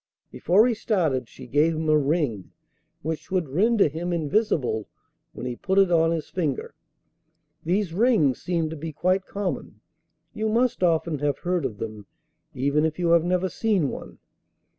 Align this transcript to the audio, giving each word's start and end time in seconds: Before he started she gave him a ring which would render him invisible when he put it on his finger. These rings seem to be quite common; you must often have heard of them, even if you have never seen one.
Before 0.31 0.65
he 0.65 0.73
started 0.73 1.29
she 1.29 1.45
gave 1.45 1.75
him 1.75 1.87
a 1.87 1.95
ring 1.95 2.49
which 3.03 3.29
would 3.29 3.47
render 3.49 3.87
him 3.87 4.11
invisible 4.11 4.87
when 5.31 5.45
he 5.45 5.55
put 5.55 5.77
it 5.77 5.91
on 5.91 6.09
his 6.09 6.27
finger. 6.27 6.73
These 7.63 7.93
rings 7.93 8.41
seem 8.41 8.71
to 8.71 8.75
be 8.75 8.91
quite 8.93 9.27
common; 9.27 9.79
you 10.33 10.49
must 10.49 10.81
often 10.81 11.19
have 11.19 11.37
heard 11.37 11.65
of 11.65 11.77
them, 11.77 12.07
even 12.55 12.83
if 12.83 12.97
you 12.97 13.11
have 13.11 13.23
never 13.23 13.47
seen 13.47 13.89
one. 13.89 14.17